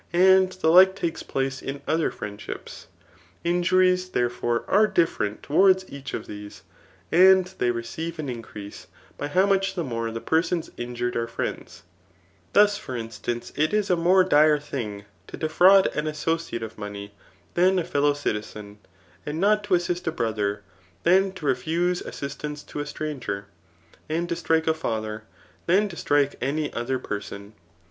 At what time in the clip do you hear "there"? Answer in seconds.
4.13-4.31